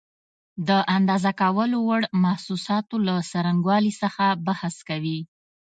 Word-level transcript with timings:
د 0.67 0.69
اندازه 0.97 1.31
کولو 1.41 1.77
وړ 1.87 2.01
محسوساتو 2.23 2.95
له 3.07 3.15
څرنګوالي 3.31 3.93
څخه 4.01 4.25
بحث 4.47 4.75
کوي. 4.89 5.19